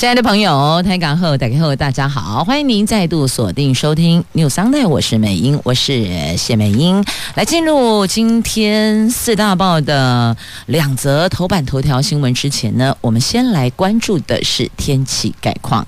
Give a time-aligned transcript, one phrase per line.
[0.00, 7.04] 亲爱的朋友，台港后、台港后，大家好，欢迎您再度锁定收听 News Online，我是美英，我是谢美英。
[7.34, 10.34] 来进入今天四大报的
[10.64, 15.86] 两则头版头条新闻之前呢，我们先来关注的是天气概况。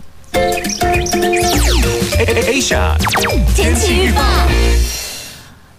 [2.21, 2.95] Asia
[3.57, 4.23] 天气预报。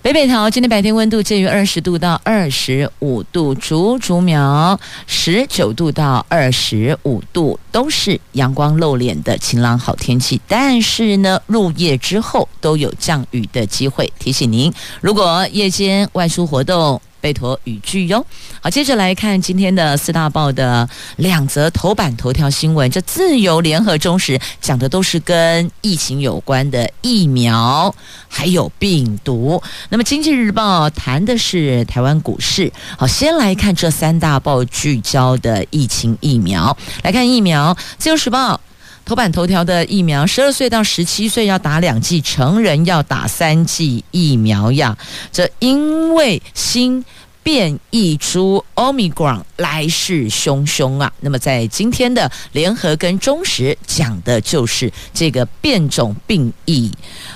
[0.03, 10.41] 北北桃今天白天温度介于二十度到二十五度，竹竹苗十九度到二十五度，都是阳光露脸的晴朗好天气。
[10.45, 14.11] 但是呢，入夜之后都有降雨的机会。
[14.19, 18.25] 提醒您，如果夜间外出活动，备妥语句哟。
[18.59, 22.91] 好，接着来看今天的四大报的两则头版头条新闻。
[22.91, 27.95] 这自由联合中时讲的都是跟疫情有关的疫苗，
[28.27, 29.63] 还有病毒。
[29.87, 32.69] 那么经济日报谈的是台湾股市。
[32.97, 36.75] 好，先来看这三大报聚焦的疫情疫苗。
[37.03, 38.59] 来看疫苗，自由时报
[39.05, 44.97] 头版头条的疫苗，十二岁到十七岁要打两剂，成人要打三剂疫苗呀。
[45.29, 47.03] 这因为新
[47.43, 51.11] 变异株 Omicron 来势汹汹啊！
[51.19, 56.89] 那么在今天的联合跟中时讲的就是这个变种病疫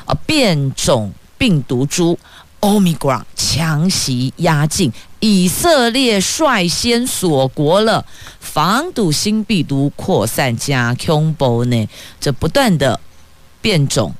[0.06, 2.18] 啊，变种病毒株
[2.62, 8.06] Omicron 强袭压境，以色列率先锁国了，
[8.40, 11.88] 防堵新病毒扩散加恐怖呢？
[12.20, 13.00] 这不断的
[13.62, 14.16] 变种，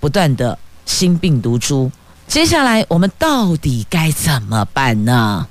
[0.00, 1.92] 不断的新病毒株。
[2.28, 5.46] 接下来我们到底该怎么办呢？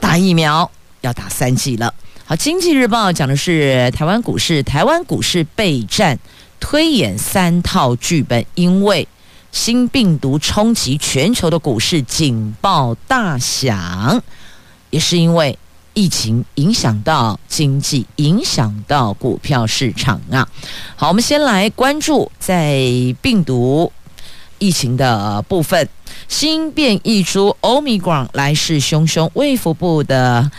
[0.00, 0.68] 打疫苗
[1.02, 1.94] 要打三剂了。
[2.24, 6.18] 好，《经济日报》讲的是台湾股市，台湾股市备战
[6.58, 9.06] 推演三套剧本，因为
[9.52, 14.20] 新病毒冲击全球的股市警报大响，
[14.90, 15.56] 也是因为
[15.94, 20.48] 疫情影响到经济，影响到股票市场啊。
[20.96, 22.80] 好，我们先来关注在
[23.22, 23.92] 病毒。
[24.58, 25.88] 疫情的部分，
[26.28, 30.50] 新变异株 Omicron 来势汹汹，卫福部的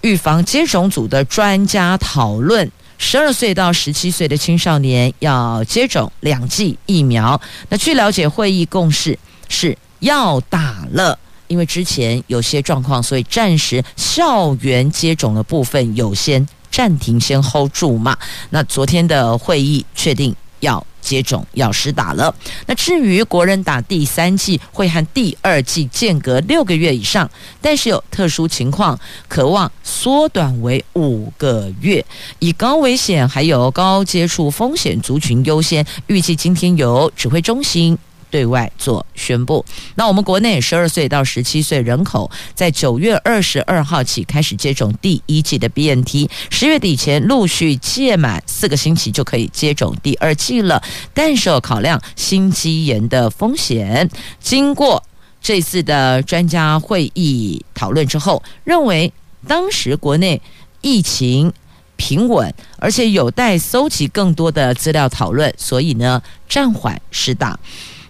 [0.00, 7.40] 预防接种组的专家讨论，十二岁到十七岁的青少年要接种两剂疫苗。
[7.68, 9.18] 那据了解，会议共识
[9.48, 11.18] 是要打了，
[11.48, 18.16] 因为之前有些状况，所以暂时校园接种的部分有先暂停，先 hold 住嘛。
[18.50, 20.84] 那昨天的会议确定要。
[21.00, 22.34] 接种要施打了。
[22.66, 27.30] 那至于国人打第三剂会和第二剂间隔六个月以上，
[27.62, 32.04] 但是有特殊情况，可望缩短为五个月，
[32.40, 35.86] 以高危险还有高接触风险族群优先。
[36.08, 37.96] 预计今天由指挥中心。
[38.30, 39.64] 对外做宣布。
[39.94, 50.82] 那我们国内十二岁到十七岁人口，在九月二十二号起开始接种第一剂的 BNT，十月底前陆续届满四个星期就可以接种第二剂了。
[51.12, 54.08] 但是考量心肌炎的风险，
[54.40, 55.02] 经过
[55.40, 59.12] 这次的专家会议讨论之后，认为
[59.46, 60.40] 当时国内
[60.80, 61.52] 疫情
[61.96, 67.58] 平稳，而且有待搜集更多的资料讨论，所以呢暂缓施打。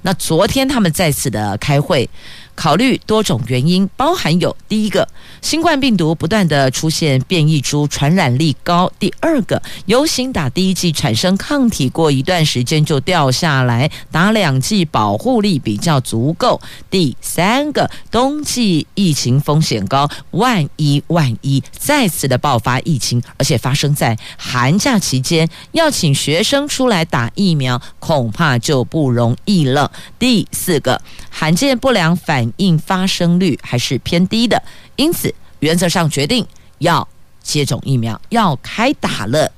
[0.03, 2.09] 那昨天他们再次的开会。
[2.55, 5.07] 考虑多种原因，包含有第一个，
[5.41, 16.61] 新冠病毒不断的出现变异株，传染力高；第二个，游行打第一剂产生抗体，过一段时间就掉下来，打两剂保护力比较足够；
[16.91, 29.88] 第三个，冬季疫情风险高，万一万一再次的爆发疫情，而且发生在寒假期间，要请学生出来打疫苗，恐怕就不容易了；
[30.19, 31.01] 第四个，
[31.31, 34.63] 罕见不良反应发生率还是偏低的，
[34.97, 36.47] 因此原则上决定
[36.79, 37.07] 要
[37.43, 39.53] 接种疫苗，要开打了。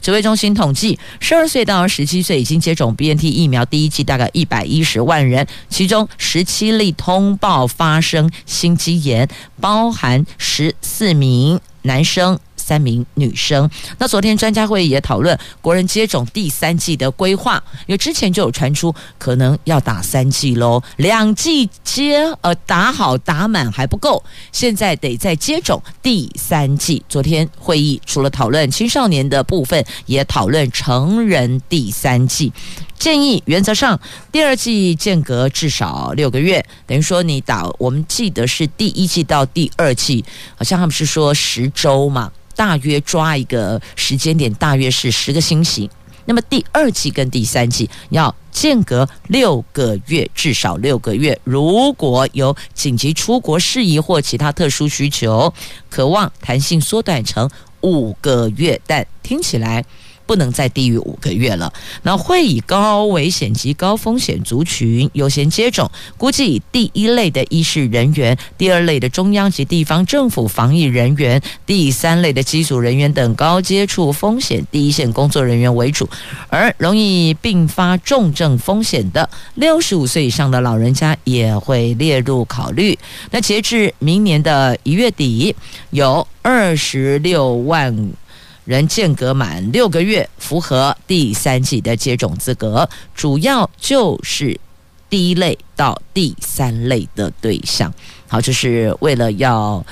[0.00, 9.28] 指挥中心统计，十二岁到十七岁已经接种 BNT 疫苗第一剂大概一百一十万人，其中十七例通报发生心肌炎，
[9.60, 12.40] 包含十四名男生。
[12.62, 13.68] 三名女生。
[13.98, 24.22] 那昨天专家会议也讨论国人接种第三季的规划，因为之前就有传出可能要打三季喽，两季接呃打好打满还不够，
[24.52, 27.04] 现在得再接种第三季。
[27.08, 32.52] 昨天会议除了讨论青少年的部分，也讨论成人第三季。
[32.98, 33.98] 建议原则上
[34.30, 40.24] 第二季间隔至少六个月，等于说你打，我们记得是第一季到第二季，
[40.56, 45.90] 好像他们是说十周嘛，大约抓一个时间点，大约是十个星期。
[46.24, 51.38] 那么第二季跟第三季要间隔六个月，至少六个月。
[51.44, 55.52] 如果有紧急出国事宜或其他特殊需求，
[55.90, 57.50] 渴望弹性缩短成
[57.80, 58.80] 五个月。
[58.86, 59.84] 但听起来。
[60.32, 61.70] 不能再低于五个月了。
[62.04, 76.08] 那会以高危险及高风险族群优先接种，估计以第一类的医事人员、第二类的中央及地方政府防疫人员、第三类的机组人员等高接触风险第一线工作人员为主，
[76.48, 82.98] 而容易并发重症风险的六十五岁以上的老人家也会列入考虑。
[83.32, 85.54] 那截至明年的一月底，
[85.90, 87.92] 有二十六万。
[88.64, 94.58] 人间隔满六个月，符合第三剂的接种资格，主要就是
[95.10, 97.92] 第一类到第三类的对象。
[98.28, 99.84] 好，这是为了要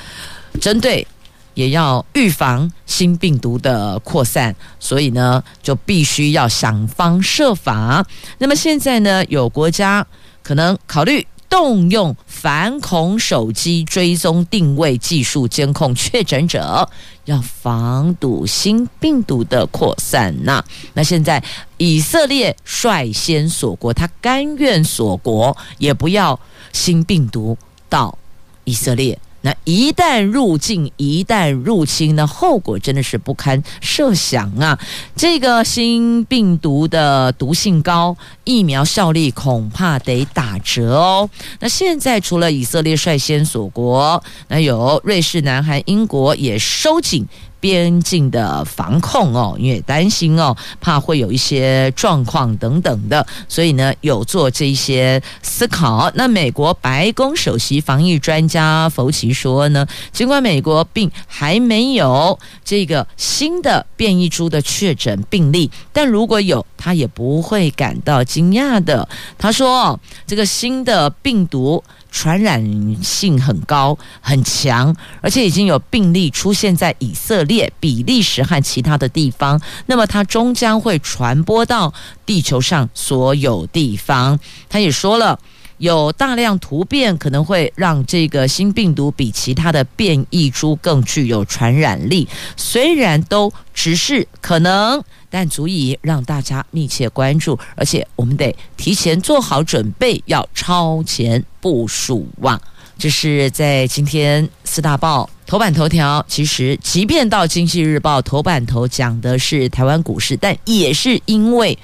[0.61, 1.07] 针对，
[1.55, 8.07] 也要预防新病毒的扩散，所以呢，就必须要想方设法。
[8.39, 10.07] 那么现在呢，有国家
[10.43, 11.27] 可能考虑。
[11.51, 16.89] 动用反恐手机追踪定位技术监控确诊者，
[17.25, 20.65] 要防堵新病毒的扩散呐。
[20.95, 21.43] 那现在
[21.77, 26.39] 以色列率先锁国，他甘愿锁国，也不要
[26.73, 27.59] 新病毒
[27.89, 28.17] 到
[28.65, 29.19] 以色列。
[29.43, 34.79] 那一旦入境，一旦入侵，那后果真的是不堪设想啊！
[35.17, 41.31] 这个新病毒的毒性高，疫苗效力恐怕得打折哦。
[41.61, 47.27] 那现在除了以色列率先锁国，那有瑞士、南韩、英国也收紧。
[47.61, 56.11] 边境的防控哦，因为担心哦，怕会有一些状况等等的，所以呢有做这些思考。
[56.15, 69.07] 那美国白宫首席防疫专家福奇说呢，尽管美国并还没有这个新的变异株的确诊病例，但如果有，他也不会感到惊讶的。
[69.39, 71.85] 他说，这个新的病毒。
[72.11, 72.63] 传染
[73.03, 79.61] 性很高很强，而且已经有病例出现在以色列、比利时和其他的地方。
[79.87, 81.93] 那么它终将会传播到
[82.27, 84.39] 地球上所有地方。
[84.69, 85.39] 他也说了，
[85.81, 95.03] 有大量突变可能会让这个新病毒比其他的变异株更具有传染力，虽然都只是可能。
[95.33, 102.61] 但足以让大家密切关注，而且我们得提前做好准备，要超前部署哇！
[102.99, 106.25] 这是在今天四大报头版头条。
[106.27, 111.79] 其实，即便到经济日报头版头讲的是台湾股市，但也是因为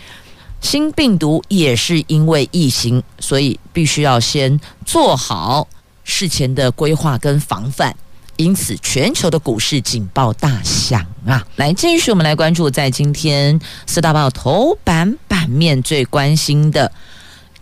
[0.66, 5.68] 新病毒，也是因为疫情，所以必须要先做好
[6.02, 7.94] 事前的规划跟防范。
[8.36, 11.46] 因此，全球的股市警报大响啊！
[11.54, 16.90] 来，继续我们来关注在今天四大报头版版面最关心的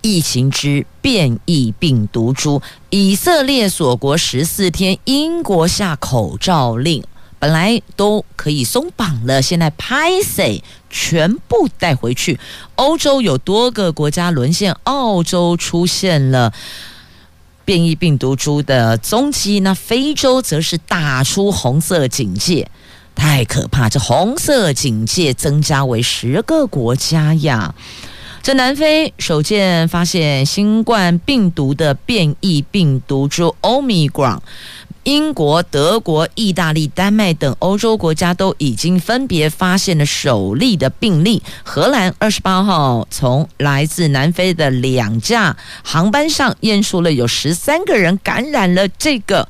[0.01, 2.61] 疫情之变异病毒株。
[2.91, 7.05] 以色列锁国十四天，英国下口罩令，
[7.45, 12.41] 本来都可以松绑了，现在拍谢全部带回去。
[12.77, 16.55] 欧洲有多个国家沦陷，澳洲出现了。
[17.67, 22.71] 变异病毒株的踪迹，那非洲则是打出红色警戒，
[23.15, 23.91] 太可怕！
[23.91, 27.75] 这红色警戒增加为十个国家呀。
[28.43, 34.41] 这南非首见发现新冠病毒的变异病毒株 Omicron。
[35.05, 41.43] 英国、德国、意大利、丹麦等欧洲国家都已经分别发现了首例的病例。
[41.63, 49.47] 荷兰二十八号从来自南非的两架航班上验出了有十三个人感染了这个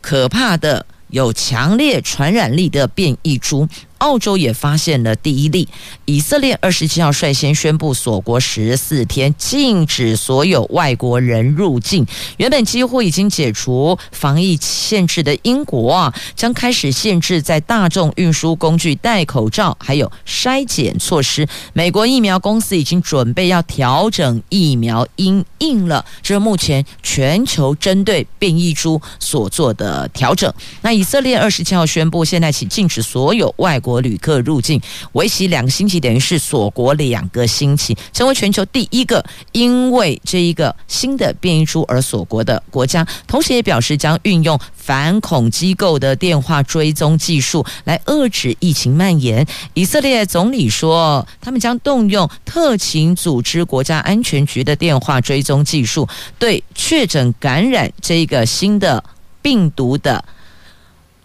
[0.00, 5.68] 可怕的、有强烈传染力的变异株澳洲也发现了第一例。
[6.04, 12.06] 以色列二十七号率先宣布锁国十四天，禁止所有外国人入境。
[12.38, 21.46] 原本几乎已经解除防疫限制的英国啊，将开始限制在大众运输工具戴口罩，还有筛检措施。
[21.72, 30.52] 美国疫苗公司已经准备要调整疫苗因应了，这是目前全球针对变异株所做的调整。
[30.82, 34.78] 那以色列二十七号宣布，现在起禁止所有外国国旅客入境，
[35.12, 43.06] 为期两个星期，等于是锁国两个星期，成为全球第一个因为这一个新的变异株而锁国的国家。
[43.26, 49.46] 同时也表示将运用反恐机构的电话追踪技术来遏制疫情蔓延。
[49.72, 56.06] 以色列总理说，他们将动用特勤组织国家安全局的电话追踪技术，
[56.38, 59.02] 对确诊感染这一个新的
[59.40, 60.22] 病毒的。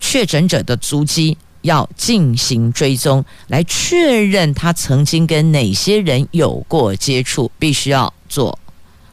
[0.05, 8.57] 确诊者的足迹要进行追踪，来确认他曾经跟哪些人有过接触，必须要做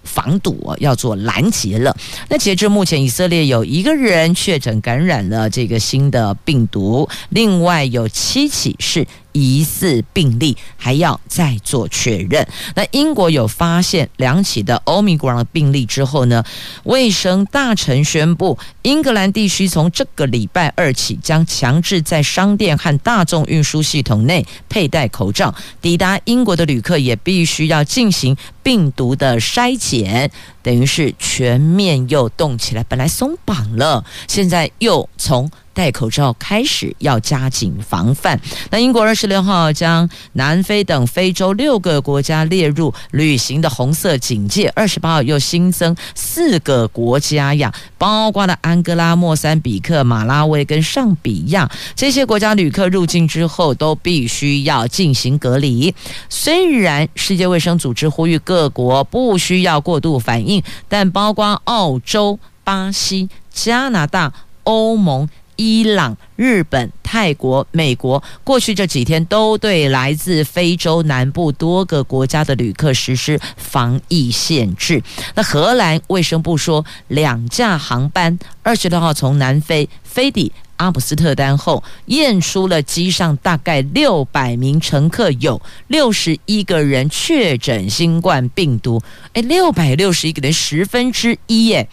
[0.04, 1.97] 防堵，要做拦截了。
[2.28, 9.07] 那截至目前，以色列有一个人确诊感染了这个新的病毒，另外有七起是。
[9.32, 12.46] 疑似病例还要再做确认。
[12.75, 16.44] 那英国有发现两起的 Omicron 病例之后呢，
[16.84, 25.54] 卫生大臣宣布，英格兰地区从这个礼拜二起将强制在商店和大众运输系统内佩戴口罩。
[25.80, 30.30] 抵达英国的旅客也必须要进行病毒的筛检，
[30.62, 32.85] 等于是全面又动起来。
[32.85, 35.50] 本来松绑了，现在又从。
[35.73, 38.38] 戴口罩开始要加紧防范。
[38.71, 44.71] 那英国二十六号将南非等非洲六个国家列入旅行的红色警戒。
[44.75, 51.71] 二十八号又新增四个国家呀，包括了安哥拉、莫桑比克、马拉维跟上比亚。
[51.95, 55.95] 这些国家旅客入境之后都必须要进行隔离。
[56.29, 60.50] 虽然世界卫生组织呼吁各国不需要过度反应，
[60.88, 64.33] 但包括澳洲、巴西、加拿大、
[64.64, 65.28] 欧盟。
[65.62, 75.02] 伊朗、日本、泰国、美国过去这几天都对来自非洲南部多个国家的旅客实施防疫限制。
[75.35, 89.02] 那荷兰卫生部说，两架航班二十六号从南非飞抵阿姆斯特丹后，验出了机上大概六百名乘客有六十一个人确诊新冠病毒。
[89.34, 91.87] 诶，六百六十一个人，十分之一耶。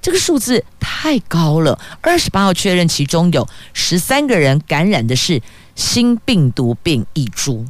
[0.00, 1.76] 这个数字太高了。
[2.00, 5.42] 二十八号确认，其中有十三个人感染的是
[5.74, 7.66] 新病毒变异株。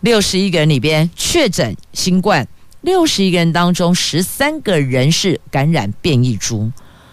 [0.00, 2.46] 六十一个人里边确诊新冠，
[2.82, 6.70] 六十一个人当中十三个人是感染变异株。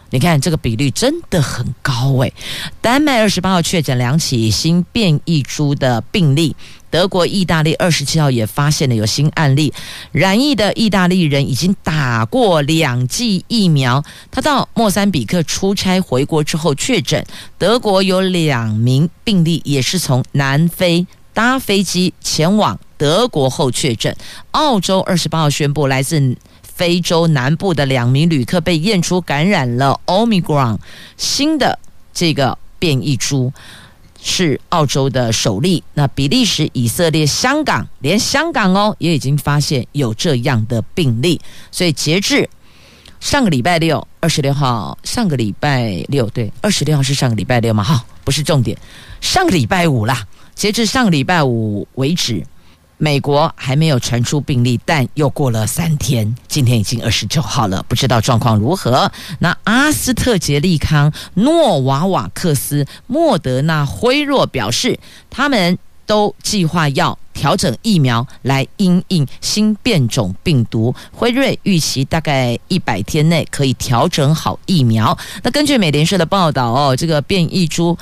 [0.09, 2.33] 你看这个比率真的很高诶。
[2.81, 6.55] 丹麦二十八号确诊两起新变异株的病例。
[6.89, 9.73] 德国、意大利二十七号也发现了有新案例，
[10.13, 14.01] 染疫的意大利人已经打过两剂疫苗。
[14.31, 17.25] 他到莫桑比克出差回国之后确诊。
[17.57, 24.15] 德国有两名病例也是从南非搭飞机前往德国后确诊。
[24.51, 26.37] 澳洲二十八号宣布，来自
[26.77, 30.77] 非洲南部的两名旅客被验出感染了 Omicron
[31.17, 31.77] 新的
[32.13, 33.51] 这个变异株。
[34.19, 41.39] 是澳洲的首例，那比利时、以色列、香港，连香港哦也已经发现有这样的病例，
[41.71, 42.49] 所以截至
[43.19, 47.83] 上个礼拜六，二十六号，上个礼拜六对，二十六号是上个礼拜六吗？
[47.83, 48.75] 好，不是重点，
[49.21, 52.43] 上个礼拜五啦，截至上个礼拜五为止。
[52.97, 59.11] 美国还没有传出病例，但又过了三天，今天已经二十九号了，不知道状况如何。
[59.39, 64.99] 那阿斯特捷利康、诺瓦瓦克斯、莫德纳、辉若表示，
[65.29, 65.77] 他们
[66.07, 70.95] 都计划要调整疫苗来因应新变种病毒。
[71.11, 75.15] 辉瑞预期大概一百天内可以调整好疫苗。
[75.43, 77.95] 那根据美联社的报道哦，这个变异株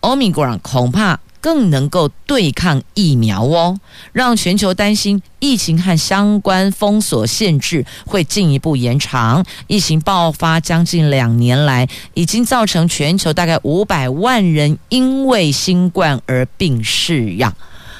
[0.00, 1.20] Omicron 恐怕。
[1.42, 3.80] 更能够对抗疫苗哦，
[4.12, 9.42] 让全球担心疫情和相关封锁限制会进一步延长。
[9.66, 17.56] 疫情爆发将近两年来，已经造成全球大概五百万人因为新冠而病逝呀。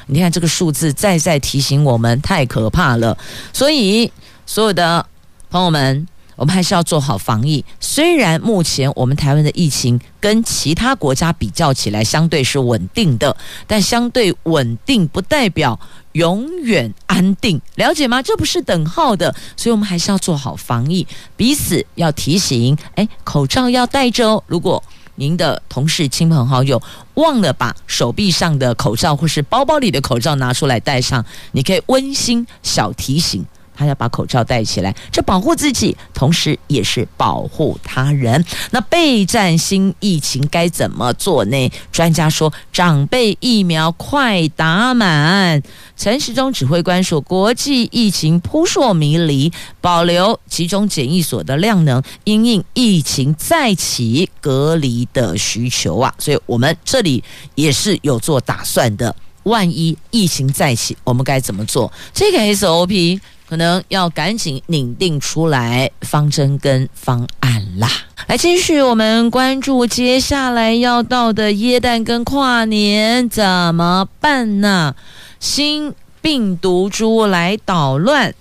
[0.08, 3.16] 你看这个数字，再再提醒我们，太可怕了。
[3.54, 4.12] 所以，
[4.44, 5.06] 所有的
[5.48, 6.06] 朋友们。
[6.36, 7.64] 我们还是要做好防疫。
[7.78, 15.78] 虽然目前我们台湾的疫情跟其他国家比较起来相对是稳定的，但相对稳定不代表
[16.12, 18.22] 永远安定，了解吗？
[18.22, 21.06] 这不是等号的，所以我们还是要做好防疫，
[21.36, 22.76] 彼此要提醒。
[22.94, 24.42] 哎，口罩要戴着哦。
[24.46, 24.82] 如果
[25.16, 26.80] 您的同事、亲朋好友
[27.14, 33.44] 忘了把手臂上的口罩或是包包里的口罩拿出来戴上，你可以温馨小提醒。
[33.80, 38.44] 他要把口罩戴起来，这保护自己，同时也是保护他人。
[38.72, 41.72] 那备战新疫情该怎么做呢？
[41.90, 45.62] 专家说，长辈疫苗快打满。
[45.96, 56.14] 陈时中指挥官说，国际疫情扑朔迷离，保留集中检疫所的量能，因应疫情再起隔离的需求啊。
[56.18, 59.16] 所以我们这里也是有做打算的。
[59.44, 61.92] 万一疫情再起，我们该怎么做？
[62.12, 63.20] 这个 SOP。
[63.48, 67.90] 可能要赶紧拟定出来方针跟方案啦。
[68.28, 73.44] 来，继续我们关注接下来要到的耶诞跟跨年怎
[73.74, 74.94] 么办呢？
[75.40, 75.92] 新
[76.22, 78.32] 病毒株来捣乱，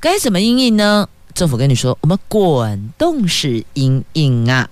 [0.00, 1.06] 该怎么因应呢？
[1.34, 4.70] 政府跟你说，我们滚动式因应啊。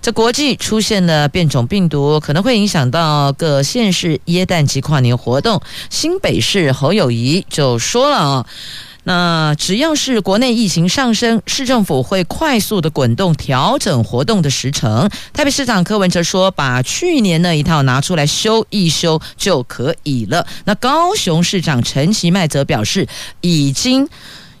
[0.00, 5.60] 这国际出现了变种病毒，可能会影响到各县市耶诞及跨年活动。
[5.90, 8.46] 新北市侯友宜就说了啊。
[9.04, 15.08] 那只要是国内疫情上升，市政府会快速的滚动调整活动的时程。
[15.32, 20.46] 台北市长柯文哲说，把去年那一套拿出来修一修就可以了。
[20.66, 23.08] 那高雄市长陈其迈则表示，
[23.40, 24.08] 已经。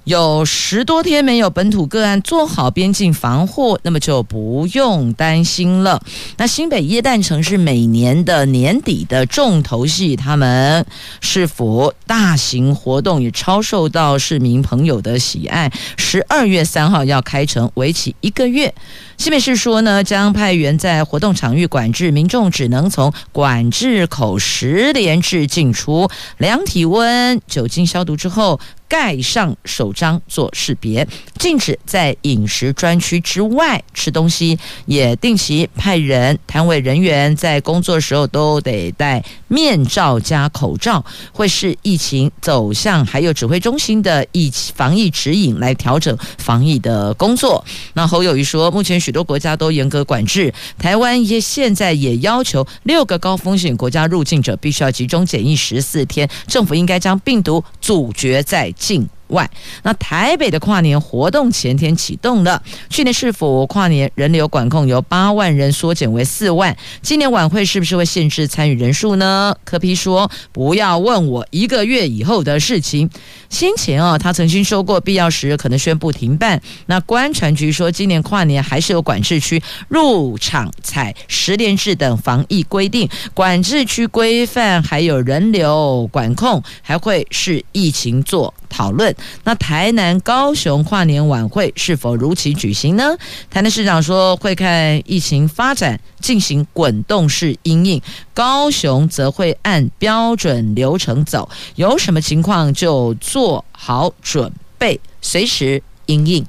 [0.08, 6.00] 有十多天没有本土个案，做好边境防护，那么就不用担心了。
[6.38, 10.86] 那新北耶诞城是每年的年底的重头戏，他们
[11.20, 15.70] 是否大型活动也超受到市民朋友的喜爱？
[15.98, 18.74] 十二月三号要开城，为期一个月。
[19.18, 28.60] 新北市说呢，将派员在活动场域管制，民众只能从管制口十连制进出，量体温、酒精消毒之后。
[28.90, 31.06] 盖上手章做识别，
[31.38, 47.62] 禁止在饮食专区之外吃东西，也定期派人摊位人员在工作时候都得戴面罩加口罩，会视疫情走向还有指挥中心的疫防疫指引来调整防疫的工作。
[47.92, 59.48] 那侯友谊说，目前许多国家都严格管制，台湾也现在也要求六个高风险国家入境者必须要集中检疫十四天，政府应该将病毒阻绝在境外，
[59.82, 62.62] 那台北的跨年活动前天启动了。
[62.90, 69.56] 去年是否跨年人流管控由八万人缩减为四万，今年晚会是不是会限制参与人数呢？
[69.64, 73.08] 柯 P 说：“不要问我一个月以后的事情。”
[73.50, 76.60] 先前啊，他曾经说过必要时可能宣布停办。
[76.86, 89.14] 那观传局说，今年跨年还是有管制区入场采十连制等防疫规定，管制区规范还有人流管控，还会视疫情做讨论。
[89.44, 93.16] 那台南、高雄跨年晚会是否如期举行呢？
[93.50, 98.00] 台南市长说会看疫情发展进行滚动式因应，
[98.32, 106.44] 高雄则会按标准流程走，有什么情况就做好准备，随时应应。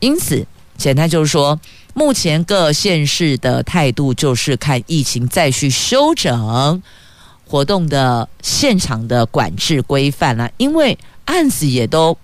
[0.00, 1.58] 因此，简单就是说，
[1.94, 6.82] 目前各县市的态度就是看疫情再去修整
[7.46, 10.98] 活动的现场的管制规范了，因为。
[11.26, 12.16] 案子也都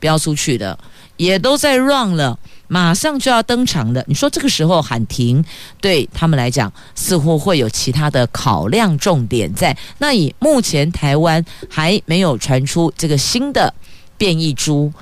[0.00, 0.76] 标出去的，
[1.16, 4.02] 也都在 run 了，马上就要登场了。
[4.06, 5.44] 你说这个时候喊停，
[5.80, 9.76] 对他们来讲似乎会有其他的考量重点在。
[9.98, 13.72] 那以目前台湾还没有传出这个新的
[14.16, 14.92] 变异株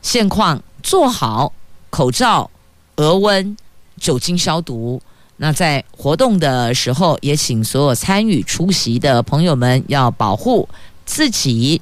[0.00, 1.52] 现况，做好
[1.90, 2.50] 口罩、
[2.96, 3.56] 额温、
[3.98, 5.00] 酒精消毒。
[5.36, 10.68] 那在活动的时候，也请所有参与出席的朋友们要保护
[11.04, 11.80] 自己。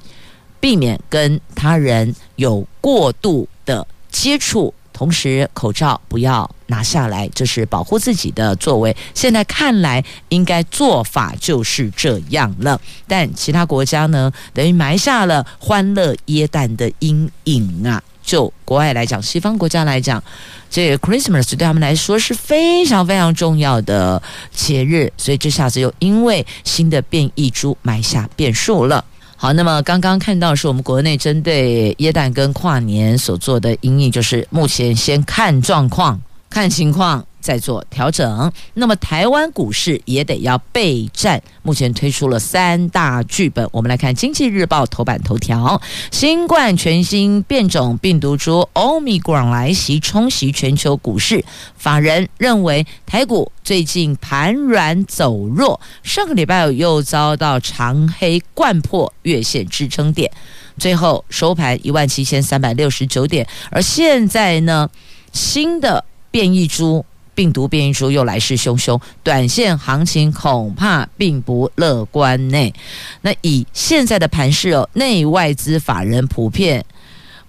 [0.67, 8.93] 避免跟他人有过度的接触，同时口罩不要拿下来，这是保护自己的作为。
[9.13, 12.77] 现在看来，应该做法就是这样了。
[13.07, 18.03] 但其他国家呢，等于埋下了欢乐耶诞的阴影啊！
[18.21, 20.21] 就国外来讲，西方国家来讲，
[20.69, 24.21] 这个 Christmas 对他们来说是非常非常重要的
[24.53, 29.05] 节日，所以这下子又因为新的变异株埋下变数了。
[29.39, 36.19] 好，那么刚刚看到是我们国内针对耶诞跟跨年所做的阴影，就是目前先看状况、
[36.49, 37.23] 看情况。
[37.47, 41.41] 在做调整，那么台湾股市也得要备战。
[41.63, 45.81] 目前推出了三大剧本，我们来看《经济日报》头版头条：
[46.11, 51.45] 新冠全新变种病毒株 Omicron 来袭，冲击全球股市。
[51.77, 60.29] 法人认为台股最近盘软走弱，上个礼拜又遭到长黑掼破月线支撑点，
[60.77, 63.47] 最后收盘一万七千三百六十九点。
[63.71, 64.89] 而现在呢，
[65.31, 67.05] 新的变异株。
[67.37, 72.73] 病毒变异株又来势汹汹，短线行情恐怕并不乐观呢。
[73.21, 76.83] 那以现在的盘势哦，内外资法人普遍。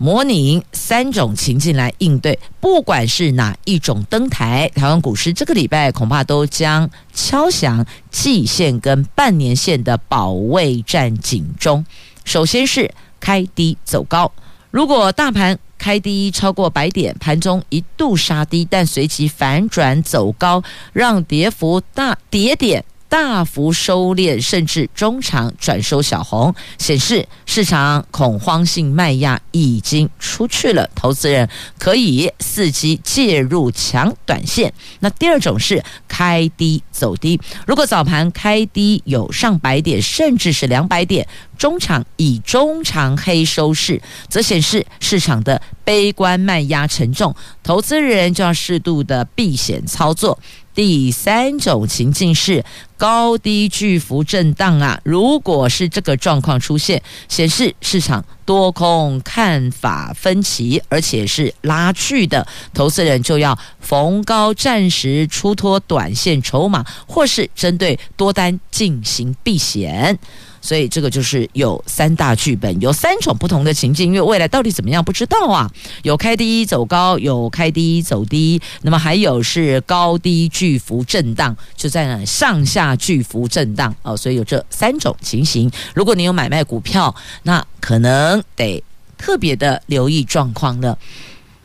[0.01, 11.85] 模拟三种情境来应对，不管是哪一种登台，台湾股市这个礼拜恐怕都将敲响季线跟半年线的保卫战警钟。
[12.25, 14.31] 首先是开低走高，
[14.71, 20.63] 如果大盘开低超过百点，盘中一度杀低，但随即反转走高，
[20.93, 22.85] 让跌幅大跌点。
[23.09, 34.73] 大幅收敛，甚至中场转收小红，显示市场恐慌性卖压已经出去了，投资人可以伺机介入抢短线。
[35.01, 50.39] 那第二种是开低走低，如果早盘开低有上百点，甚至是两百点，中场以中长黑收市，则显示市场的悲观卖压沉重，投资人就要适度的避险操作。
[50.79, 52.65] 第三种情境是
[52.97, 70.19] 高低巨幅震荡啊，如果是这个状况出现，显示市场多空看法分歧，而且是拉锯的，投资人就要逢高暂时出脱短线筹码，或是针对多单进行避险。
[70.61, 75.71] 所以这个就是有三大剧本，有三种不同的情境，因为未来到底怎么样不知道啊。
[76.03, 84.17] 有开低走高，有开低走低，那么还有是高低巨幅震荡，就在那上下巨幅震荡哦。
[84.17, 88.83] 所以有这三种情形，如果你有买卖股票，那可能得
[89.17, 90.99] 特别的留意状况了，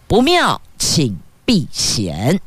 [0.08, 2.40] 不妙，请避嫌。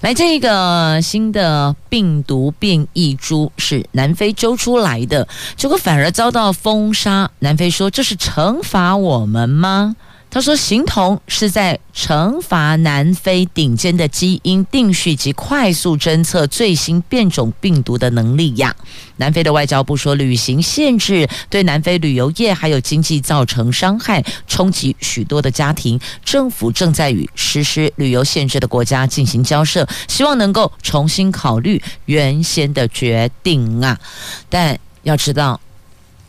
[0.00, 7.30] 来，这个新的病毒变异株是南非揪出来的，结果反而遭到封杀。
[7.38, 9.94] 南非说：“这是惩罚我们吗？”
[10.34, 18.74] 他说：“形同是在惩罚南非顶尖的基因定序及快速侦测最新变种病毒的能力呀。”
[19.18, 26.00] 南非的外交部说：“旅行限制对南非旅游业还有经济造成伤害，冲击许多的家庭。
[26.24, 34.00] 政府正在与实施旅游限制的国家进行交涉，希望能够重新考虑原先的决定啊。
[34.48, 35.60] 但要知道。”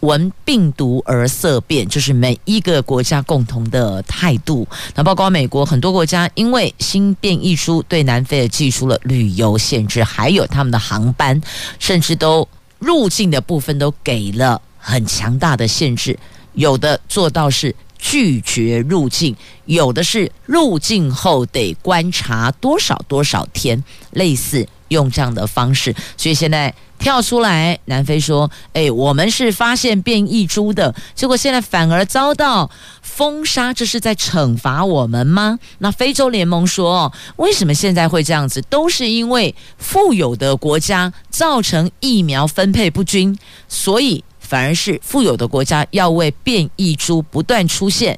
[0.04, 4.68] 闻病毒而色变，就是每一个国家共同的态度。
[4.96, 11.42] 那包括美国很多国家，因为新变异株对南非也祭出了旅游限制，还有他们的航班，
[11.80, 12.46] 甚至都
[12.80, 16.20] 入境的部分都给了很强大的限制。
[16.54, 19.34] 有的做到是拒绝入境，
[19.66, 24.68] 有的是入境后得观察多少多少天，类似。
[24.94, 32.70] 用这样的方式，所以现在跳出来，南非说：“哎，我们是发现变异株的，结果现在反而遭到
[33.02, 38.62] 封杀，这是在惩罚我们吗？”那非洲联盟说：“为什么现在会这样子？
[38.70, 48.18] 都是因为富有的国家造成疫苗分配不均，所以反而是富有的国家要为变异株不断出现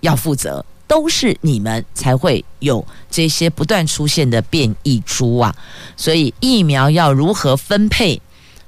[0.00, 5.56] 要负责。”都是你们才会有这些不断出现的变异株啊，
[5.96, 8.20] 所以疫苗要如何分配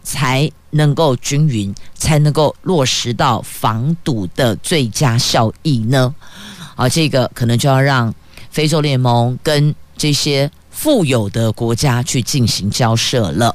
[0.02, 6.14] 才能够均匀，才能够落实到防堵的最佳效益呢？
[6.76, 8.14] 啊，这个可能就要让
[8.50, 13.54] 非洲联盟跟这些富有的国家去进行交涉了。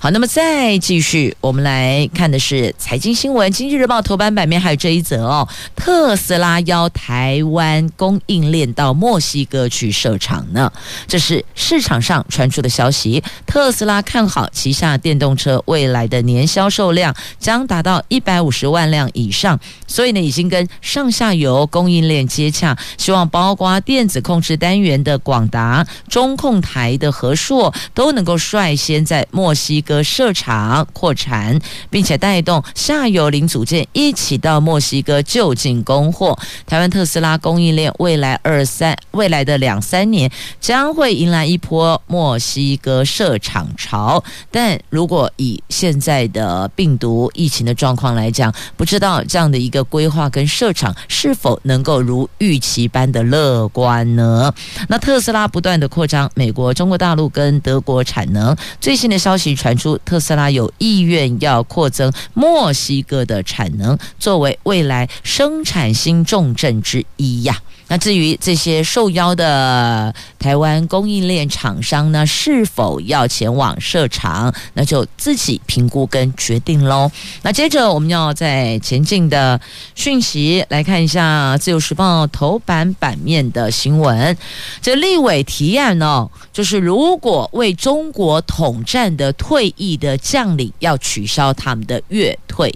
[0.00, 10.72] 好，那么再继续，我们来看的是财经新闻，《经济日报》头版版面还有这一则哦，特斯拉邀台湾供应链到墨西哥去设厂呢。
[11.08, 13.20] 这是市场上传出的消息。
[13.44, 19.58] 特斯拉看好旗下电动车未来的年销售量将达到一百五十万辆以上，
[19.88, 36.38] 所以呢，已经跟上下游供应链接洽，希望包括电子控制单元的广达、中控台的和硕都能够率先在墨西个设厂扩产，并且带动下游零组件一起到墨西哥就近供货。
[36.66, 44.22] 台湾特斯拉供应链未来二三未来的两三年将会迎来一波墨西哥设厂潮。
[44.50, 54.52] 但如果以现在的病毒疫情的状况来讲，不知道这样的一个规划跟设厂是否能够如预期般的乐观呢？
[54.88, 59.77] 那特斯拉不断的扩张美国、中国大陆跟德国产能，最新的消息传。
[59.78, 67.62] 出特斯拉有意愿要扩增墨西哥的产能，作为未来生产新重镇之一呀。
[67.88, 77.10] 那至于这些受邀的台湾供应链厂商呢，是否要前往设厂，那就自己评估跟决定喽。
[77.42, 79.58] 那接着我们要在前进的
[79.94, 84.36] 讯息来看一下《自由时报》头版版面的新闻。
[84.82, 92.72] 这立委提案呢，就是如果为中国统战的退役的将领要取消他们的月退。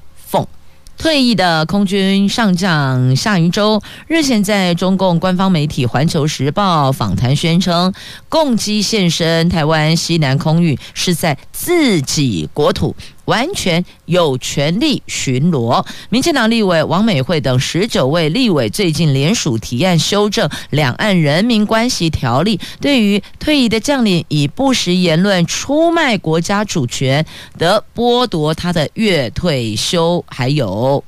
[1.02, 7.92] 退役的空军上将夏云州日前在中共官方媒体《环球时报》访谈宣称，
[8.28, 12.94] 共机现身台湾西南空域是在自己国土。
[13.32, 15.82] 完全有权利巡逻。
[16.10, 27.24] 民进党立委王美惠等十九位立委最近联署提案修正《两岸人民关系条例》，对于退役的将领以不实言论出卖国家主权，
[27.56, 31.02] 得剥夺他的月退休，还有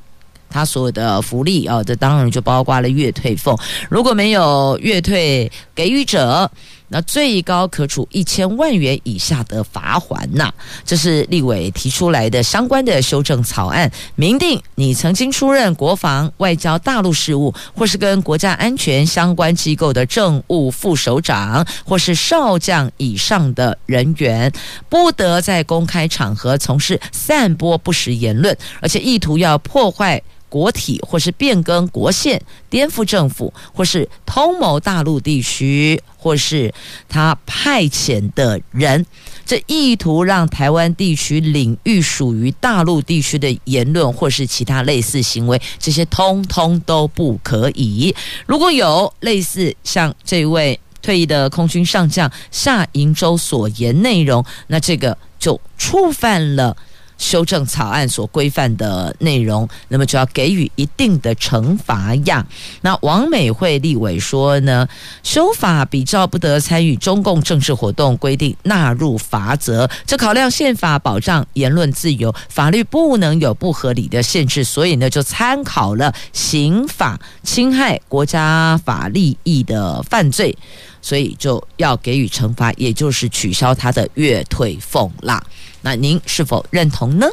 [0.49, 3.55] 他所有的福利啊，这当然就包括了月退俸。
[3.91, 6.51] 如果没有月退给予者，
[6.95, 10.49] 那最高可处一千万元以下的罚锾呐，
[10.85, 24.53] 这是立委提出来的相关的修正草案，明定你曾经出任国防、外交、大陆事务，或是跟国家安全相关机构的政务副首长，或是少将以上的人员，
[24.89, 30.23] 不得在公开场合从事散播不实言论，而且意图要破坏。
[30.55, 32.41] 国体或是变更国线、
[32.71, 36.73] 颠覆政府，或是通谋大陆地区，或是
[37.09, 39.05] 他派遣的人，
[39.45, 48.15] 这意图让台湾地区领域属于大陆地区的言论，或是其他类似行为，这些通通都不可以。
[48.47, 56.77] 如果有类似像这位退役的空军上将夏银洲所言内容，那这个就触犯了。
[57.17, 62.45] 修正草案所规范的内容，那么就要给予一定的惩罚呀。
[62.83, 64.89] 那王美惠立委说呢，
[65.23, 80.57] 修法比照不得参与中共政治活动规定纳入罚则，这考量宪法保障言论自由，法律不能有不合理的限制，所以呢就参考了刑法侵害国家法利益的犯罪，
[81.01, 85.43] 所以就要给予惩罚，也就是取消他的月退俸啦。
[85.85, 87.27] 那您是否认同呢？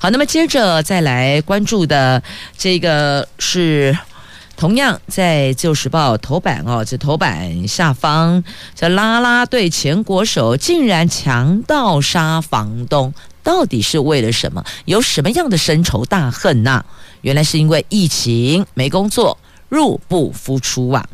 [0.00, 2.20] 好，那么接着再来关注的
[2.58, 3.96] 这个是
[4.56, 8.42] 同样在《旧时报》头版哦，这头版下方，
[8.74, 14.64] 这拉拉队前国手竟然强盗杀房东，到底是为了什么？
[14.86, 16.84] 有什么样的深仇大恨呐？
[17.20, 21.08] 原来是因为疫情没工作，入不敷出啊。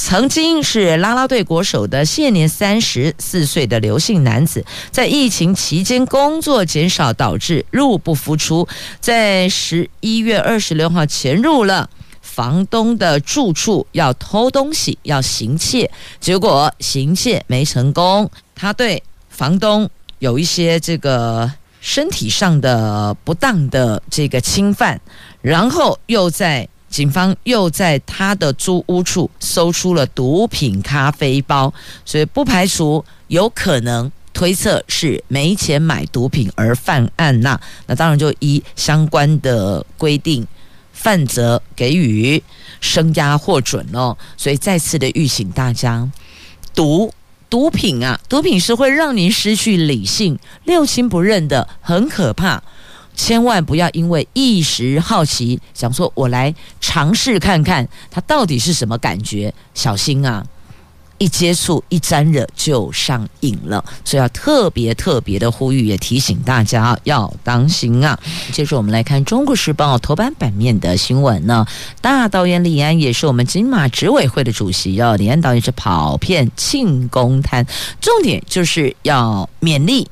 [0.00, 8.66] 曾经是啦啦队国手的现年三十四岁的刘姓男子，在疫情期间工作减少，导致入不敷出，
[9.00, 11.90] 在十一月二十六号潜入了
[12.22, 25.00] 房东的住处，要偷东西，要行窃，结果行窃没成功，他对房东有一些这个身体上的不当的这个侵犯，
[25.42, 26.68] 然后又在。
[26.88, 31.72] 警方又在他的租屋处搜出了毒品咖啡包，
[32.04, 37.60] 所以不排除有可能推测是没钱买毒品而犯案呐。
[37.86, 40.46] 那当然就依相关的规定
[40.92, 42.42] 犯则，给予
[42.80, 44.16] 声押获准哦。
[44.36, 46.08] 所以再次的预警大家，
[46.74, 47.12] 毒
[47.50, 52.62] 毒品啊，毒品是会让您失去理性、六亲不认的，很可怕。
[53.18, 60.46] 千万不要因为一时好奇，想说我来尝试看看它到底是什么感觉，小心啊！
[61.18, 68.16] 一接触一沾惹就上瘾了，所以要特别特别的呼吁，也提醒大家要当心啊！
[68.52, 71.66] 接着我们来看《中国时报》头版版面的新闻呢，
[72.00, 77.66] 大导演李安也是我们金马执委会的主席哦，李安导演是跑遍庆功摊，
[78.00, 80.08] 重点就是要勉励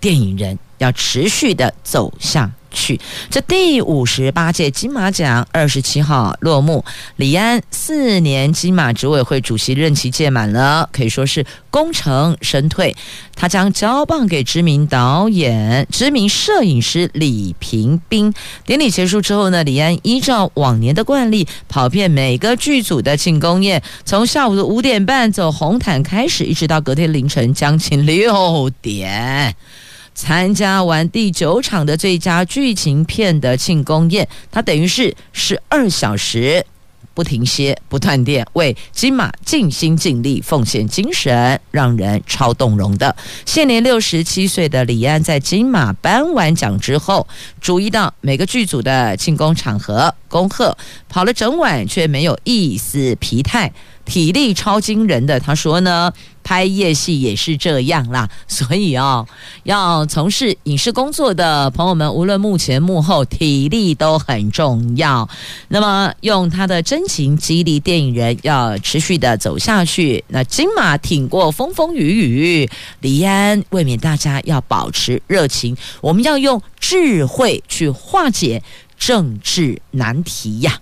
[0.00, 0.58] 电影人。
[0.78, 3.00] 要持续的走下去。
[3.30, 6.84] 这第五十八届金马奖二十七号落幕，
[7.16, 12.94] 李安四年金马执委会主席任期届满了，可以说是功成身退。
[13.34, 18.34] 他将交棒给知名导演、知名摄影师李屏宾。
[18.66, 29.56] 典礼结束之后呢，李安依照往年的惯例，跑遍每个剧组的庆功宴，从下午的五点半走红毯开始，一直到隔天凌晨将近六点。
[30.18, 36.66] 参加完第九场的最佳剧情片的庆功宴，他等于是十二小时
[37.14, 43.14] 不停歇、不断电，为金马尽心尽力、奉献精神，让人超动容的。
[43.46, 47.24] 现年六十七岁的李安，在金马颁完奖之后，
[47.60, 50.76] 注意到每个剧组的庆功场合恭贺，
[51.08, 53.72] 跑了整晚却没有一丝疲态。
[54.08, 56.10] 体力超惊人的，他说呢，
[56.42, 58.26] 拍夜戏也是这样啦。
[58.48, 59.26] 所以哦，
[59.64, 65.28] 要从事影视工作的朋友们，无论幕前幕后，体力都很重要。
[65.68, 70.24] 那么，用他的真情激励电影人要持续的走下去。
[70.28, 78.62] 那金马挺过风风雨雨，李安未免大家要保持热情，我们要用智慧去化解
[78.98, 80.80] 政治难题呀。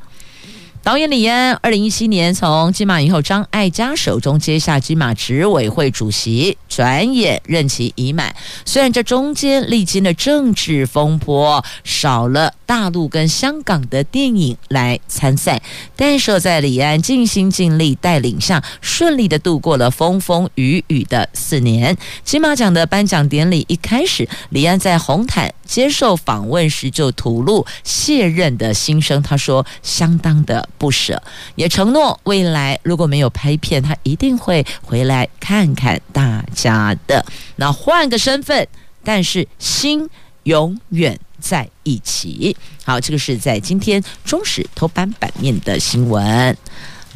[0.86, 8.32] 导演李安，二零一七年从金马影后张艾嘉手中接下金马执委会主席，转眼任期已满。
[8.64, 15.60] 虽然这中间历经了政治风波，少了大陆跟香港的电影来参赛，
[15.96, 21.98] 但是在李安尽心尽力带领下，顺利的度过了风风雨雨的四年。
[22.22, 31.22] 金马奖的颁奖典礼一开始，李安在红毯接受访问时就吐露卸任的心声，他说：“相当的。” 不舍，
[31.54, 37.24] 也承诺未来如果没有拍片，他一定会回来看看大家的。
[37.56, 38.66] 那换个身份，
[39.04, 40.08] 但是心
[40.44, 42.56] 永远在一起。
[42.84, 46.56] 好，这个是在今天中时头版版面的新闻。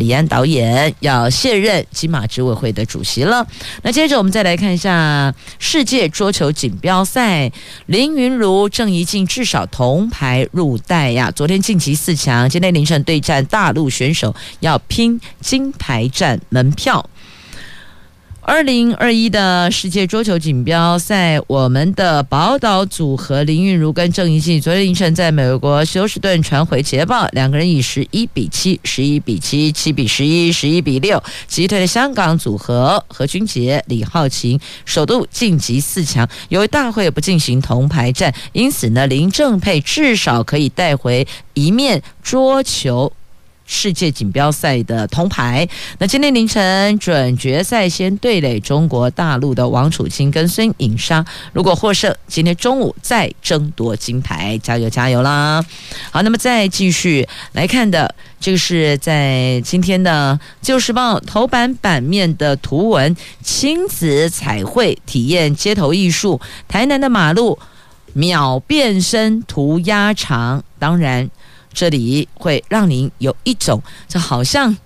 [0.00, 3.46] 李安导演要卸任金马执委会的主席了。
[3.82, 7.52] 那接着我们再来看一下世界桌球锦标赛，
[7.84, 11.30] 林昀儒、郑怡静至少铜牌入袋呀。
[11.30, 17.08] 昨天晋级四强，今天凌晨对战大陆选手，要拼金牌战门票。
[18.42, 36.26] 二零二一的世界桌球锦标赛，我们的宝岛组合林昀儒跟郑怡静昨天凌晨在美国休斯顿传回捷报，两个人以十一比七、十一比七、七比十一、十一比六击退了香港组合何君杰、李浩晴，首度晋级四强。
[36.48, 43.12] 由于大会不进行铜牌战，因此呢，林郑配至少可以带回一面桌球。
[43.70, 45.66] 世界锦标赛的铜牌，
[45.98, 55.64] 那今天凌晨准决赛先对垒中国大陆的王楚钦跟孙颖莎，如果获胜，今天中午再争夺金牌，加油加油啦！
[56.10, 67.56] 好，那么再继续来看的，这个是在今天的《旧时报》头版版面的图文，亲子彩绘体验街头艺术，台南的马路
[68.14, 71.30] 秒变身涂鸦场，当然。
[71.72, 74.76] 这里会让您有一种，就好像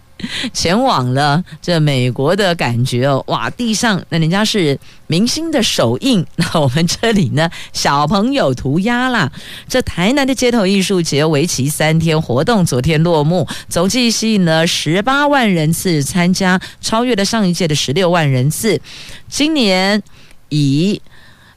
[0.53, 3.23] 前往了这美国的感觉哦！
[3.27, 9.31] 哇，地上那人家是明星的手印，那我们这里呢，小朋友涂鸦啦。
[9.69, 18.81] 这台南的街头艺术节为期三天活动，昨天落幕，总计吸引了十八万人次参加，超越了上一届的十六万人次。
[19.29, 20.03] 今年
[20.49, 21.03] 以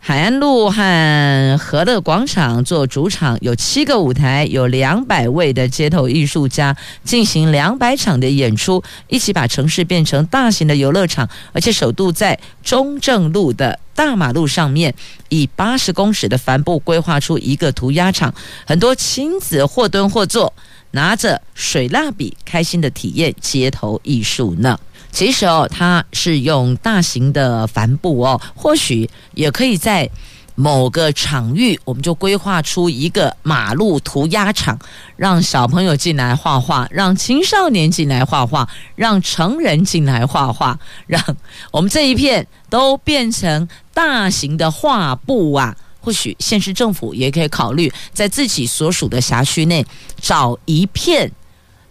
[0.08, 14.96] 海安路和和乐广场做主场，有七个舞台，有两百位的街头艺术家进行两百场的演出，一起把城市变成大型的游乐场，而且首度在中正路的大马路上面，
[15.28, 18.34] 以八十公尺的帆布规划出一个涂鸦场，
[18.66, 20.54] 很多亲子或蹲或坐，
[20.98, 24.80] 拿着水蜡笔，开心的体验街头艺术呢。
[25.12, 30.10] 其实哦，它是用大型的帆布哦，或许也可以在
[30.56, 34.78] 某个场域，我们就规划出一个马路涂鸦场，
[35.16, 41.24] 让小朋友进来画画，让青少年进来画画，让成人进来画画，让
[41.72, 45.78] 我们这一片都变成大型的画布啊！
[46.08, 49.86] 或许县市政府也可以考虑，在自己所属的辖区内
[50.22, 51.30] 找一片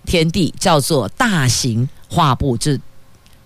[0.07, 2.81] 天地，叫做大型画布，这。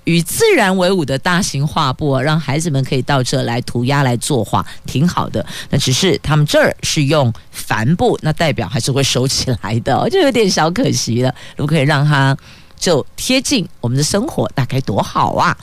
[0.04, 5.44] 与自然为伍的大型画布，让孩子们可以到这来涂鸦来作画，挺好的。
[5.70, 11.34] 那只是他们这儿是用帆布，那代表还是会收起来的，就有点小可惜了。
[11.56, 12.36] 如果可以让它
[12.78, 15.56] 就贴近我们的生活，那该多好啊！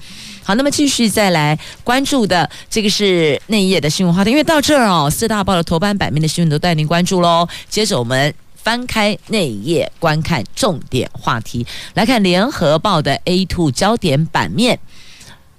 [0.47, 7.45] 好，那么继续再来关注的这个是内页的新闻话题，因为到这儿哦，四大报的头版版面的新闻都带您关注喽。
[7.69, 8.33] 接着我们。
[8.63, 11.65] 翻开内页，观看重点话题。
[11.93, 14.77] 来看《联合报》的 a to 焦点版面，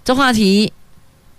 [0.04, 0.70] 这话题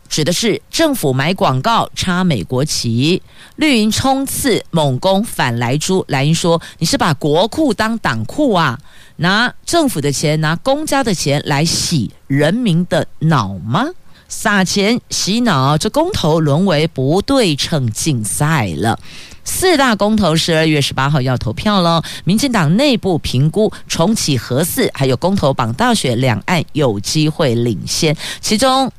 [0.09, 3.21] 指的是政府买广告插美国旗，
[3.57, 6.03] 绿营冲刺猛攻反莱猪。
[6.07, 8.77] 莱茵说：“你是把国库当党库啊？
[9.17, 13.85] 拿政府的钱，拿公家的钱来洗人民的脑吗？”
[14.27, 18.99] 撒钱洗脑，这公投沦为不对称竞赛了。
[19.43, 28.91] 四大公投十二月十八号要投票了，民进党内部评估重启核四，还有公投绑大选，两岸有机会领先，其中。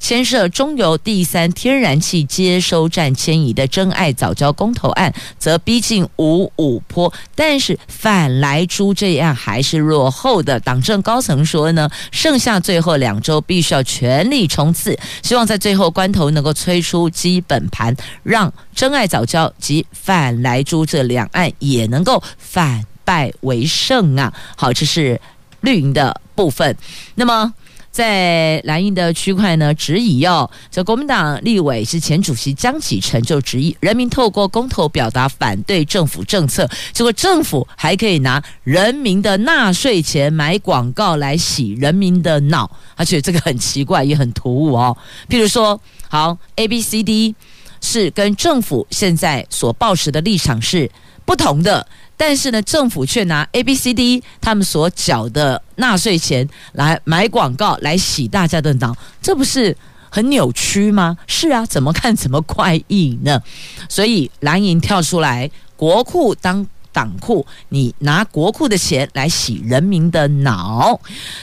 [0.00, 10.58] 牵涉中油第三天然气接收站迁移的珍爱藻礁公投案，则逼近五五坡，但是反莱猪这样还是落后的。
[10.58, 24.32] 党政高层说呢，剩下最后两周必须要全力冲刺，希望在最后关头能够催出基本盘，让珍爱藻礁及反莱猪这两岸也能够反败为胜啊！
[24.56, 25.20] 好，这是
[25.60, 26.74] 绿营的部分。
[27.14, 27.52] 那么。
[27.90, 44.96] 在蓝营的区块呢，质疑哦，这国民党立委是前主席江启臣就质疑，人民透过公投表达反对政府政策，结果政府还可以拿人民的纳税钱买广告来洗人民的脑，而且这个很奇怪也很突兀哦。
[45.28, 47.34] 譬如说，好 A B C D
[47.80, 50.88] 是跟政府现在所抱持的立场是
[51.30, 51.86] 不同的。
[52.16, 59.76] 但是呢，政府却拿 A、B、C、D 他们所缴的纳税钱来买广告，来洗大家的脑，这不是
[60.10, 61.16] 很扭曲吗？
[61.28, 63.40] 是啊，怎么看怎么怪异呢？
[63.88, 66.66] 所以蓝营跳出来，国库当。
[66.92, 70.98] 党库，你拿国库的钱来洗人民的脑，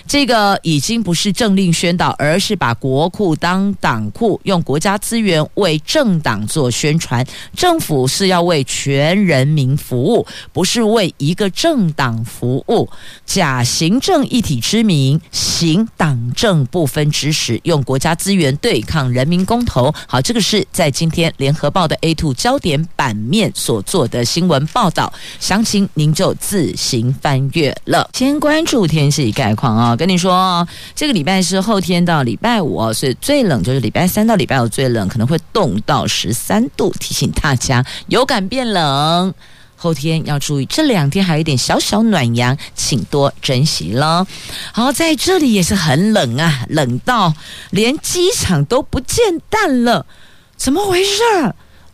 [0.07, 7.25] 这个已经不是政令宣导，而是把国库当党库，用国家资源为政党做宣传。
[7.55, 12.89] 政府是要为全人民服务，不是为一个政党服务。
[13.25, 19.93] 假行政一体之名，行党政不分之实，用国家资源对抗人民公投。
[20.07, 25.11] 好，这个是在今天联合报的 A2 焦点版面所做的新闻报道。
[25.39, 28.09] 详情您就自行翻阅了。
[28.13, 36.93] 先关注天气概况啊，跟你说，这个礼拜是后天到礼拜五，所以最冷就是礼拜三到礼拜五最冷，可能会冻到十三度。
[36.99, 39.33] 提醒大家有感变冷，
[39.75, 40.65] 后天要注意。
[40.65, 44.25] 这两天还有一点小小暖阳，请多珍惜了。
[44.73, 47.33] 好，在这里也是很冷啊，冷到
[47.69, 50.05] 连机场都不见蛋了，
[50.57, 51.21] 怎么回事？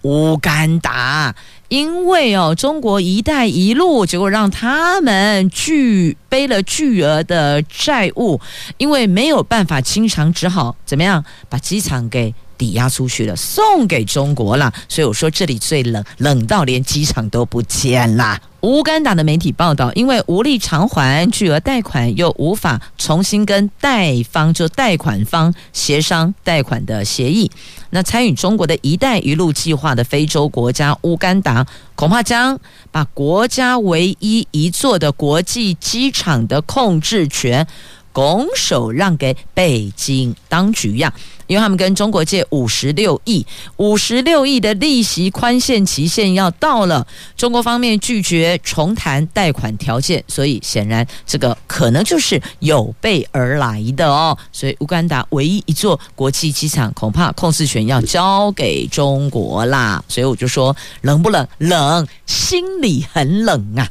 [0.04, 1.36] 乌干达。
[1.74, 8.39] 因为哦，中国“一带一路”结果让他们巨背了巨额的债务，
[8.78, 14.72] 因为没有办法清偿，只好怎么样把机场给抵押出去了，送给中国了。
[14.88, 18.39] 所以我说这里最冷，冷到连机场都不见了。
[18.62, 27.51] 乌干达的媒体报道，因为无力偿还巨额贷款，又无法重新跟贷方就贷款方协商贷款的协议，
[27.89, 32.58] 那参与中国的一带一路计划的非洲国家乌干达，恐怕将
[32.89, 37.68] 把国家唯一一座的国际机场的控制权
[38.14, 41.14] 拱手让给北京当局呀。
[41.45, 43.45] 因为他们跟中国借五十六亿，
[43.76, 47.05] 五十六亿的利息宽限期限要到了，
[47.36, 54.36] 中国方面拒绝重谈贷款条件，所以显然这个可能就是有备而来的哦。
[54.53, 60.01] 所以乌干达唯一一座国际机场恐怕控制权要交给中国啦。
[60.07, 61.45] 所以我就说冷不冷？
[61.57, 63.88] 冷，心里很冷啊。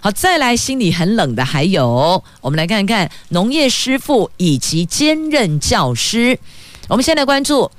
[0.00, 6.38] 好，再来心里很冷的还有，我们来看看农业师傅以及兼任教师。
[6.88, 7.70] 我们先来关注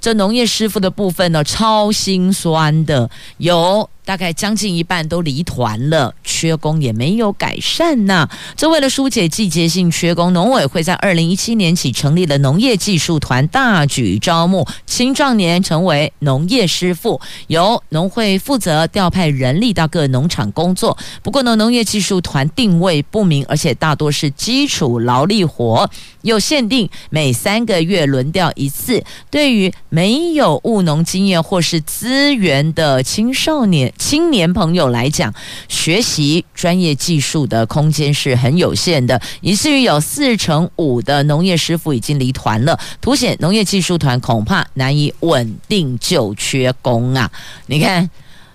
[0.00, 3.90] 这农业师傅的部分呢，超心酸的有。
[4.04, 8.30] 大概将近一半都离团了，缺工也没有改善呐、啊。
[8.56, 20.96] 这为了疏解季节性缺工，农委会在二零一七年起成立了农业技术团，大举招募青壮年成为农业师傅，由农会负责调派人力到各农场工作。
[21.22, 25.88] 不过呢，农业技术团定位不明，而且大多是基础劳力活，
[26.22, 29.02] 又限定每三个月轮调一次。
[29.30, 35.32] 对于没有务农经验或是资源的青少年，青年朋友来讲，
[35.68, 47.30] 学习专业技术的空间是很有限的，以至于有四成五的农业师傅已经离团了，凸显农业技术团恐怕难以稳定就缺工啊！
[47.66, 48.08] 你看。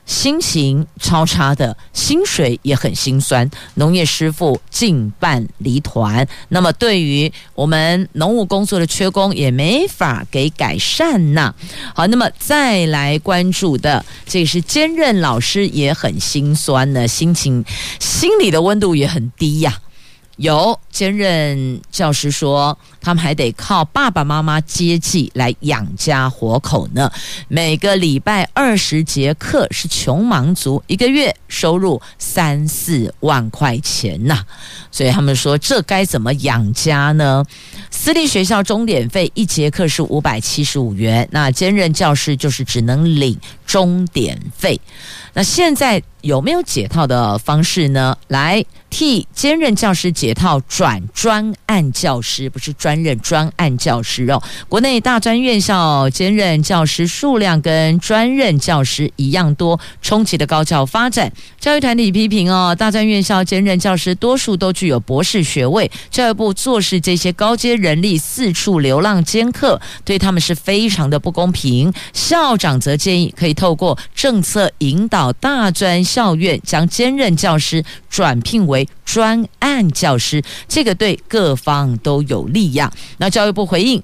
[0.09, 3.47] 心情超差的，薪水也很心酸。
[3.75, 11.53] 农业师傅近半离团，那么对于我们农务工作的缺工也没法给改善呐。
[11.93, 17.63] 好，那么再来关注的，这是兼任老师也很心酸的，心情
[17.99, 19.79] 心里的温度也很低呀。
[20.39, 27.11] 有兼任教师说，他们还得靠爸爸妈妈接济来养家活口呢。
[27.49, 34.41] 每个礼拜二十节课是穷忙族，一个月收入三四万块钱呐、
[34.89, 37.43] 所以他们说，这该怎么养家呢？
[37.91, 44.79] 私立学校钟点费一节课是五百七十五元，那兼任教师就是只能领钟点费。
[45.39, 48.17] 那现在有没有解套的方式呢？
[48.27, 48.65] 来。
[48.91, 54.41] 替兼任教师解套，转专案教师，不是专任专案教师哦。
[54.67, 61.31] 国内大专院校兼任教师数量跟专任教师一样多，冲击的高教发展。
[61.59, 71.93] 教育团体批评哦，大专院校兼任教师多数都具有博士学位，教育部坐视这些高阶人力四处流浪兼课，对他们是非常的不公平。
[72.11, 82.91] 校长则建议可以透过政策引导大专校院将兼任教师转聘为专案教师，这个对各方都有利呀。
[83.17, 84.01] 那教育部回应，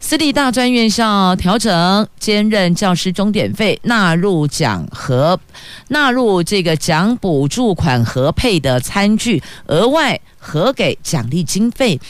[0.00, 5.40] 私立大专院校调整兼任教师钟点费，纳入奖和
[5.88, 12.00] 纳入这个奖补助款合配的餐具，额外核给奖励经费。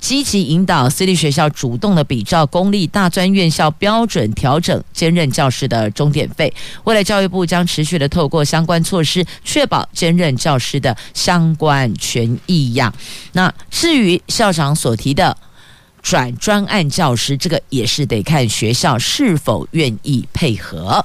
[0.00, 6.52] 积极引导私立学校主动的比照公立大专院校标准调整兼任教师的钟点费。
[6.84, 12.92] 未来教育部将持续的透过相关措施，确保兼任教师的相关权益呀。
[13.32, 15.36] 那至于校长所提的
[16.08, 21.04] 转专案教师，这个也是得看学校是否愿意配合。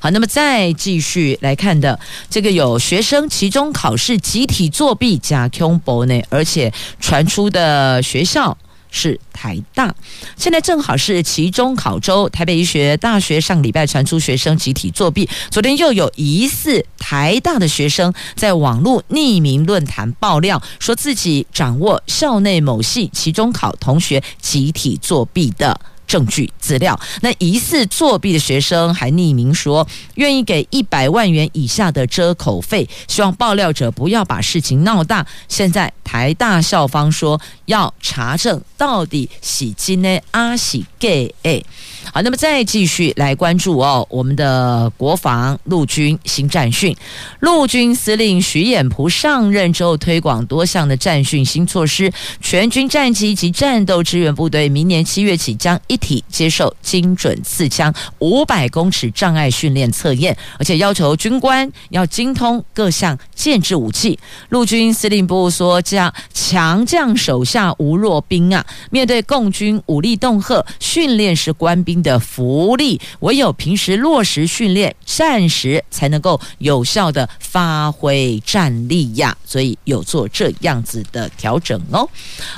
[0.00, 1.98] 好，那么再继续来看的
[2.30, 8.56] 这个有学生期中考试集体作弊加恐怖呢，而且传出的学校。
[8.94, 9.92] 是台大，
[10.36, 12.28] 现在正好是期中考周。
[12.28, 25.80] 台北医学大学上礼拜传出学生集体作弊，昨天又有疑似台大的学生在网络匿名论坛爆料，说自己掌握校内某系期中考同学集体作弊的。
[26.06, 35.26] 证据资料，那疑似作弊的学生还匿名说，愿意给一百万元以下的遮口费，希望爆料者不要把事情闹大。
[35.48, 41.08] 现在台大校方说要查证到底是真的还是假
[41.42, 41.64] 的。
[42.12, 46.94] 好，那么再继续来关注哦，我们的国防陆军新战训，
[47.40, 64.18] 陆军司令徐衍蒲上任之后，推广多项的战训新措施，全军战机及战斗支援部队明年七月起将一体接受精准刺枪五百公尺障碍训练测验，而且要求军官要精通各项剑制武器。
[64.48, 79.36] 陆军司令部说，将强将手下无弱兵啊，面对共军武力恫吓，训练是官兵的福利，唯有平时落实训练，战时才能够有效的发挥战力呀。
[79.44, 82.08] 所以有做这样子的调整哦。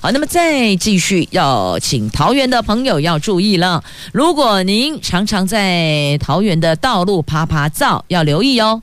[0.00, 8.80] 好，那么再继续要请桃园的朋友要注意了，如果您常常在桃园的道路趴趴走，要留意哦。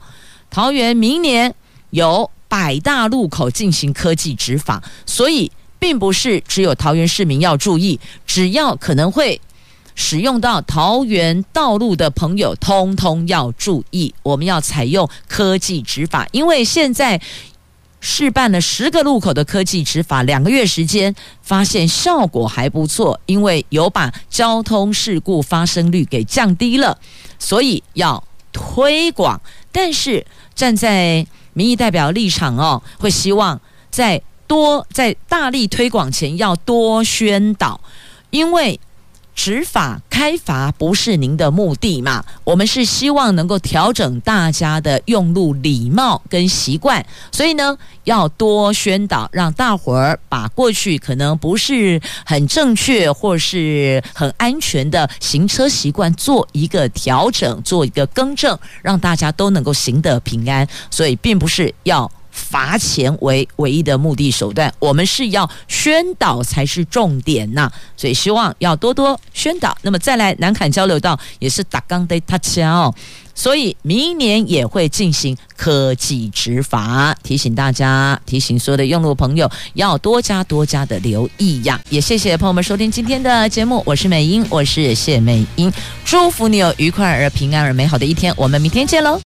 [0.50, 1.56] 桃园明年
[1.92, 9.40] 有百大路口进行科技执法，所以并不是只有桃园市民要注意，只要可能会。
[9.96, 17.22] 使用到桃园道路的朋友，通通要注意，我们要采用科技执法，因为现在
[18.06, 27.00] 试办了十个路口的科技执法，两个月时间，发现效果还不错，因为有把交通事故发生率给降低了，
[27.40, 29.42] 所以要推广。
[29.72, 37.80] 但是站在民意代表立场哦，会希望在多在大力推广前要多宣导，
[38.32, 38.78] 因为。
[39.36, 42.24] 执法开罚不是您的目的嘛？
[42.44, 60.68] 我们是希望能够调整大家的用路礼貌跟习惯，所以呢，要多宣导，让大伙儿把过去可能不是很正确或是很安全的行车习惯做一个调整，做一个更正，让大家都能够行得平安。
[60.90, 62.10] 所以，并不是要。
[62.34, 69.78] 罚钱为唯一的目的手段，我们是要宣导才是重点呐、所以希望要多多宣导。
[69.84, 72.96] 那么再来南坎交流道也是打钢的他枪哦，
[73.36, 81.80] 所以明年也会进行科技执法，提醒大家，提醒所有的用路朋友要多加多加的留意呀。
[81.90, 85.72] 也谢谢朋友们收听今天的节目，我是美英，我是谢美英，
[86.04, 89.33] 祝福你有愉快而平安而美好的一天，我们明天见喽。